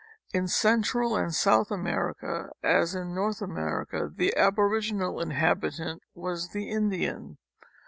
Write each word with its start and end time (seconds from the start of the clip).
In 0.33 0.47
Central 0.47 1.15
and 1.15 1.31
South 1.31 1.69
America, 1.69 2.49
as 2.63 2.95
in 2.95 3.13
North 3.13 3.39
America, 3.39 4.09
the 4.11 4.33
abo 4.35 4.67
riginal 4.67 5.21
inhabitant 5.21 6.01
was 6.15 6.49
the 6.53 6.71
Indian. 6.71 7.37